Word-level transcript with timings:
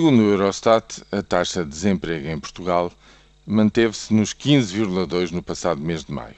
Segundo 0.00 0.22
o 0.22 0.30
Eurostat, 0.30 1.02
a 1.12 1.22
taxa 1.22 1.62
de 1.62 1.68
desemprego 1.68 2.26
em 2.26 2.40
Portugal 2.40 2.90
manteve-se 3.46 4.14
nos 4.14 4.32
15,2 4.32 5.30
no 5.30 5.42
passado 5.42 5.78
mês 5.78 6.02
de 6.06 6.10
maio. 6.10 6.36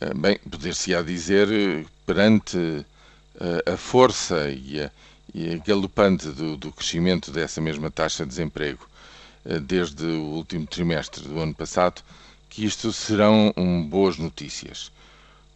Eh, 0.00 0.14
bem, 0.14 0.38
poder-se-á 0.48 1.02
dizer, 1.02 1.50
eh, 1.50 1.84
perante 2.06 2.86
eh, 3.40 3.72
a 3.72 3.76
força 3.76 4.48
e 4.48 4.80
a, 4.80 4.92
e 5.34 5.54
a 5.54 5.58
galopante 5.58 6.28
do, 6.28 6.56
do, 6.56 6.70
crescimento 6.70 7.32
dessa 7.32 7.60
mesma 7.60 7.90
taxa 7.90 8.22
de 8.22 8.28
desemprego 8.28 8.86
desde 9.62 10.04
o 10.04 10.36
último 10.36 10.64
trimestre 10.64 11.26
do 11.26 11.40
ano 11.40 11.56
passado, 11.56 12.00
que 12.48 12.64
isto 12.64 12.92
serão 12.92 13.52
um, 13.56 13.82
boas 13.82 14.18
notícias. 14.18 14.92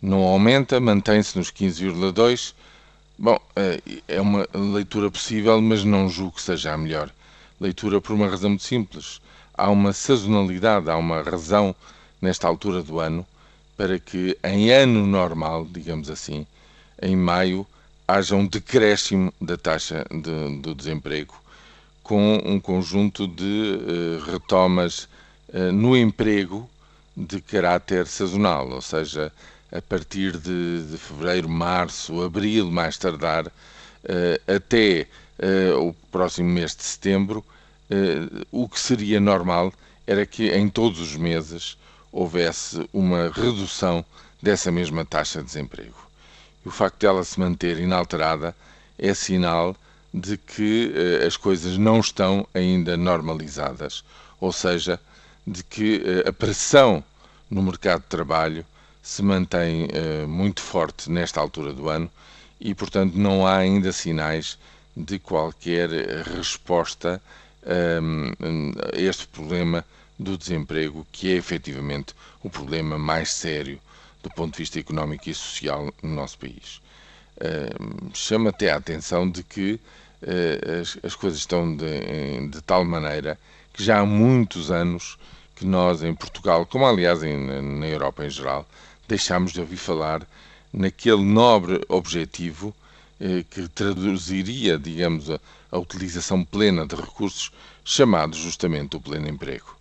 Não 0.02 0.24
aumenta, 0.24 0.80
mantém-se 0.80 1.38
nos 1.38 1.52
15,2. 1.52 2.52
Bom, 3.18 3.38
é 4.08 4.20
uma 4.20 4.46
leitura 4.54 5.10
possível, 5.10 5.60
mas 5.60 5.84
não 5.84 6.08
julgo 6.08 6.36
que 6.36 6.42
seja 6.42 6.72
a 6.72 6.78
melhor 6.78 7.10
leitura 7.60 8.00
por 8.00 8.14
uma 8.14 8.26
razão 8.26 8.50
muito 8.50 8.64
simples. 8.64 9.20
Há 9.54 9.70
uma 9.70 9.92
sazonalidade, 9.92 10.90
há 10.90 10.96
uma 10.96 11.22
razão 11.22 11.74
nesta 12.20 12.48
altura 12.48 12.82
do 12.82 12.98
ano 12.98 13.26
para 13.76 13.98
que 13.98 14.36
em 14.42 14.70
ano 14.70 15.06
normal, 15.06 15.66
digamos 15.70 16.10
assim, 16.10 16.46
em 17.00 17.16
maio, 17.16 17.66
haja 18.06 18.34
um 18.34 18.46
decréscimo 18.46 19.32
da 19.40 19.56
taxa 19.56 20.04
de, 20.10 20.60
do 20.60 20.74
desemprego, 20.74 21.34
com 22.02 22.40
um 22.44 22.60
conjunto 22.60 23.26
de 23.26 23.42
uh, 23.44 24.30
retomas 24.30 25.08
uh, 25.48 25.72
no 25.72 25.96
emprego 25.96 26.68
de 27.16 27.40
caráter 27.40 28.06
sazonal, 28.06 28.68
ou 28.70 28.80
seja, 28.80 29.32
a 29.72 29.80
partir 29.80 30.36
de, 30.36 30.84
de 30.90 30.98
fevereiro, 30.98 31.48
março, 31.48 32.22
abril, 32.22 32.70
mais 32.70 32.96
tardar, 32.98 33.46
uh, 33.46 34.52
até 34.54 35.06
o 35.76 35.92
próximo 36.12 36.48
mês 36.48 36.76
de 36.76 36.84
setembro, 36.84 37.44
o 38.52 38.68
que 38.68 38.78
seria 38.78 39.18
normal 39.18 39.72
era 40.06 40.24
que 40.24 40.48
em 40.50 40.68
todos 40.68 41.00
os 41.00 41.16
meses 41.16 41.76
houvesse 42.12 42.88
uma 42.92 43.28
redução 43.34 44.04
dessa 44.40 44.70
mesma 44.70 45.04
taxa 45.04 45.40
de 45.40 45.46
desemprego. 45.46 45.96
E 46.64 46.68
o 46.68 46.70
facto 46.70 47.00
dela 47.00 47.24
se 47.24 47.40
manter 47.40 47.78
inalterada 47.78 48.54
é 48.98 49.14
sinal 49.14 49.76
de 50.12 50.36
que 50.36 50.92
eh, 50.94 51.26
as 51.26 51.36
coisas 51.36 51.78
não 51.78 51.98
estão 51.98 52.46
ainda 52.52 52.96
normalizadas, 52.96 54.04
ou 54.38 54.52
seja, 54.52 55.00
de 55.46 55.64
que 55.64 56.02
eh, 56.04 56.28
a 56.28 56.32
pressão 56.32 57.02
no 57.50 57.62
mercado 57.62 58.02
de 58.02 58.08
trabalho 58.08 58.66
se 59.02 59.22
mantém 59.22 59.88
eh, 59.92 60.26
muito 60.26 60.60
forte 60.60 61.10
nesta 61.10 61.40
altura 61.40 61.72
do 61.72 61.88
ano 61.88 62.10
e, 62.60 62.74
portanto, 62.74 63.14
não 63.14 63.46
há 63.46 63.56
ainda 63.56 63.92
sinais 63.92 64.58
de 64.96 65.18
qualquer 65.18 65.90
resposta 66.36 67.20
a 67.64 68.98
este 68.98 69.26
problema 69.28 69.84
do 70.18 70.36
desemprego, 70.36 71.06
que 71.10 71.32
é 71.32 71.36
efetivamente 71.36 72.14
o 72.42 72.50
problema 72.50 72.98
mais 72.98 73.32
sério 73.32 73.80
do 74.22 74.30
ponto 74.30 74.52
de 74.52 74.58
vista 74.58 74.78
económico 74.78 75.28
e 75.28 75.34
social 75.34 75.92
no 76.02 76.14
nosso 76.14 76.38
país. 76.38 76.80
Uh, 77.36 78.10
chama 78.14 78.50
até 78.50 78.70
a 78.70 78.76
atenção 78.76 79.28
de 79.28 79.42
que 79.42 79.72
uh, 80.22 80.80
as, 80.80 80.98
as, 81.02 81.14
coisas 81.14 81.40
estão 81.40 81.74
de, 81.74 82.48
de, 82.48 82.60
tal 82.60 82.84
maneira 82.84 83.38
que 83.72 83.82
já 83.82 83.98
há 84.00 84.06
muitos 84.06 84.70
anos 84.70 85.18
que 85.56 85.66
nós 85.66 86.02
em 86.02 86.14
Portugal, 86.14 86.66
como 86.66 86.86
aliás 86.86 87.22
em, 87.22 87.36
na 87.78 87.86
Europa 87.86 88.24
em 88.24 88.30
geral, 88.30 88.66
deixámos 89.06 89.52
de 89.52 89.60
ouvir 89.60 89.76
falar 89.76 90.26
naquele 90.72 91.22
nobre 91.22 91.80
objetivo 91.88 92.74
uh, 93.20 93.44
que 93.50 93.68
traduziria, 93.68 94.78
digamos, 94.78 95.30
a, 95.30 95.38
a 95.70 95.78
utilização 95.78 96.44
plena 96.44 96.86
de 96.86 96.94
recursos, 96.94 97.52
chamado 97.84 98.36
justamente 98.36 98.96
o 98.96 99.00
pleno 99.00 99.28
emprego. 99.28 99.76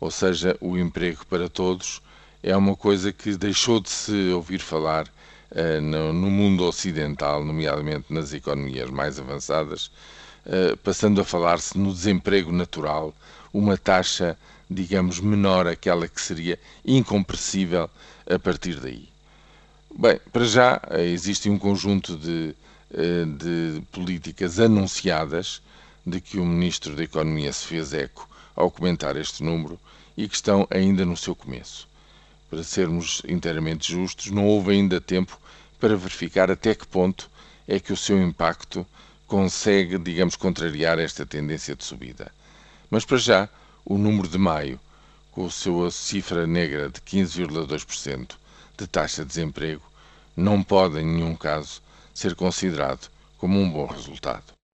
Ou 0.00 0.10
seja, 0.10 0.56
o 0.60 0.78
emprego 0.78 1.26
para 1.26 1.48
todos, 1.48 2.00
é 2.42 2.56
uma 2.56 2.76
coisa 2.76 3.12
que 3.12 3.36
deixou 3.36 3.80
de 3.80 3.90
se 3.90 4.30
ouvir 4.30 4.60
falar 4.60 5.08
uh, 5.50 5.80
no, 5.80 6.12
no, 6.12 6.30
mundo 6.30 6.64
ocidental, 6.64 7.44
nomeadamente 7.44 8.12
nas 8.12 8.32
economias 8.32 8.90
mais 8.90 9.18
avançadas, 9.18 9.90
uh, 10.46 10.76
passando 10.78 11.20
a 11.20 11.24
falar-se 11.24 11.76
no 11.76 11.92
desemprego 11.92 12.52
natural, 12.52 13.12
uma 13.52 13.76
taxa, 13.76 14.38
digamos, 14.70 15.20
menor 15.20 15.66
aquela 15.66 16.06
que 16.08 16.20
seria 16.20 16.58
incompressível 16.84 17.90
a 18.28 18.38
partir 18.38 18.80
daí. 18.80 19.08
Bem, 19.96 20.20
para 20.32 20.44
já 20.44 20.80
uh, 20.90 20.98
existe 20.98 21.48
um 21.48 21.58
conjunto 21.58 22.16
de, 22.16 22.54
de 23.36 23.82
políticas 23.90 24.60
anunciadas 24.60 25.62
de 26.06 26.20
que 26.20 26.38
o 26.38 26.44
Ministro 26.44 26.94
da 26.94 27.02
Economia 27.02 27.52
se 27.52 27.66
fez 27.66 27.92
eco 27.92 28.28
ao 28.54 28.70
comentar 28.70 29.16
este 29.16 29.42
número 29.42 29.78
e 30.16 30.28
que 30.28 30.34
estão 30.34 30.66
ainda 30.70 31.04
no 31.04 31.16
seu 31.16 31.34
começo. 31.34 31.88
Para 32.50 32.62
sermos 32.62 33.22
inteiramente 33.28 33.92
justos, 33.92 34.30
não 34.30 34.46
houve 34.46 34.72
ainda 34.72 35.00
tempo 35.00 35.38
para 35.78 35.96
verificar 35.96 36.50
até 36.50 36.74
que 36.74 36.86
ponto 36.86 37.30
é 37.66 37.78
que 37.78 37.92
o 37.92 37.96
seu 37.96 38.20
impacto 38.20 38.86
consegue, 39.26 39.98
digamos, 39.98 40.34
contrariar 40.34 40.98
esta 40.98 41.26
tendência 41.26 41.76
de 41.76 41.84
subida. 41.84 42.32
Mas 42.90 43.04
para 43.04 43.18
já, 43.18 43.48
o 43.90 43.96
número 43.96 44.28
de 44.28 44.36
maio, 44.36 44.78
com 45.32 45.46
a 45.46 45.50
sua 45.50 45.90
cifra 45.90 46.46
negra 46.46 46.90
de 46.90 47.00
15,2% 47.00 48.36
de 48.76 48.86
taxa 48.86 49.22
de 49.22 49.28
desemprego, 49.28 49.82
não 50.36 50.62
pode 50.62 50.98
em 50.98 51.06
nenhum 51.06 51.34
caso 51.34 51.80
ser 52.12 52.34
considerado 52.34 53.08
como 53.38 53.58
um 53.58 53.70
bom 53.70 53.86
resultado. 53.86 54.57